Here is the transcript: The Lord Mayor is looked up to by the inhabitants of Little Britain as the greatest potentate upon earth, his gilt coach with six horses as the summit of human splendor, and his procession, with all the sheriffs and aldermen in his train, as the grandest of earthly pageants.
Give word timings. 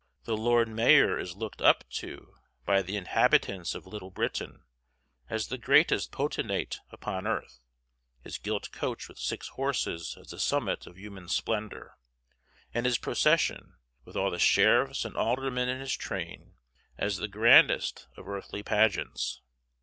The 0.23 0.35
Lord 0.35 0.67
Mayor 0.67 1.19
is 1.19 1.35
looked 1.35 1.61
up 1.61 1.87
to 1.91 2.33
by 2.65 2.81
the 2.81 2.97
inhabitants 2.97 3.75
of 3.75 3.85
Little 3.85 4.09
Britain 4.09 4.63
as 5.29 5.49
the 5.49 5.59
greatest 5.59 6.11
potentate 6.11 6.79
upon 6.89 7.27
earth, 7.27 7.59
his 8.23 8.39
gilt 8.39 8.71
coach 8.71 9.07
with 9.07 9.19
six 9.19 9.49
horses 9.49 10.17
as 10.19 10.29
the 10.31 10.39
summit 10.39 10.87
of 10.87 10.97
human 10.97 11.29
splendor, 11.29 11.99
and 12.73 12.87
his 12.87 12.97
procession, 12.97 13.75
with 14.03 14.15
all 14.15 14.31
the 14.31 14.39
sheriffs 14.39 15.05
and 15.05 15.15
aldermen 15.15 15.69
in 15.69 15.79
his 15.79 15.95
train, 15.95 16.55
as 16.97 17.17
the 17.17 17.27
grandest 17.27 18.07
of 18.17 18.27
earthly 18.27 18.63
pageants. 18.63 19.43